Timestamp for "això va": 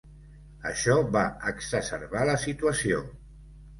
0.69-1.23